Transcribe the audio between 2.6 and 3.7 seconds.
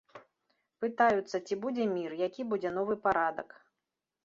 новы парадак.